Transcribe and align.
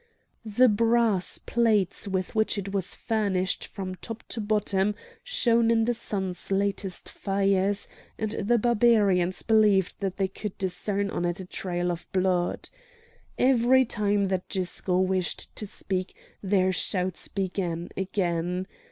The 0.47 0.67
brass 0.67 1.37
plates 1.37 2.07
with 2.07 2.33
which 2.33 2.57
it 2.57 2.71
was 2.73 2.95
furnished 2.95 3.67
from 3.67 3.93
top 3.93 4.23
to 4.29 4.41
bottom 4.41 4.95
shone 5.23 5.69
in 5.69 5.85
the 5.85 5.93
sun's 5.93 6.51
latest 6.51 7.07
fires, 7.07 7.87
and 8.17 8.31
the 8.31 8.57
Barbarians 8.57 9.43
believed 9.43 9.99
that 9.99 10.17
they 10.17 10.27
could 10.27 10.57
discern 10.57 11.11
on 11.11 11.23
it 11.23 11.39
a 11.39 11.45
trail 11.45 11.91
of 11.91 12.11
blood. 12.13 12.71
Every 13.37 13.85
time 13.85 14.25
that 14.29 14.49
Gisco 14.49 14.97
wished 15.01 15.55
to 15.55 15.67
speak 15.67 16.15
their 16.41 16.71
shouts 16.71 17.27
began 17.27 17.89
again. 17.95 18.65